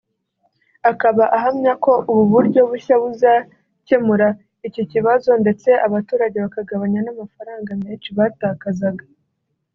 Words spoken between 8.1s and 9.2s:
batakazaga